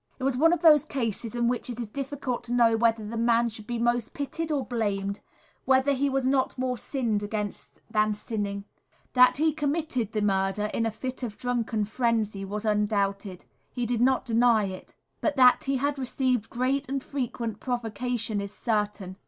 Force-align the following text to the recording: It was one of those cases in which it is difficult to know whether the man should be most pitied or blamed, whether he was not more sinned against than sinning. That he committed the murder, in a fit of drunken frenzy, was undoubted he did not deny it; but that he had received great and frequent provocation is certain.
It 0.17 0.23
was 0.23 0.35
one 0.35 0.51
of 0.51 0.63
those 0.63 0.83
cases 0.83 1.35
in 1.35 1.47
which 1.47 1.69
it 1.69 1.79
is 1.79 1.87
difficult 1.87 2.43
to 2.45 2.53
know 2.53 2.75
whether 2.75 3.05
the 3.05 3.17
man 3.17 3.49
should 3.49 3.67
be 3.67 3.77
most 3.77 4.15
pitied 4.15 4.51
or 4.51 4.65
blamed, 4.65 5.19
whether 5.65 5.91
he 5.93 6.09
was 6.09 6.25
not 6.25 6.57
more 6.57 6.75
sinned 6.75 7.21
against 7.21 7.81
than 7.87 8.15
sinning. 8.15 8.65
That 9.13 9.37
he 9.37 9.53
committed 9.53 10.11
the 10.11 10.23
murder, 10.23 10.71
in 10.73 10.87
a 10.87 10.91
fit 10.91 11.21
of 11.21 11.37
drunken 11.37 11.85
frenzy, 11.85 12.43
was 12.43 12.65
undoubted 12.65 13.45
he 13.69 13.85
did 13.85 14.01
not 14.01 14.25
deny 14.25 14.65
it; 14.65 14.95
but 15.21 15.35
that 15.35 15.65
he 15.65 15.77
had 15.77 15.99
received 15.99 16.49
great 16.49 16.89
and 16.89 17.03
frequent 17.03 17.59
provocation 17.59 18.41
is 18.41 18.51
certain. 18.51 19.17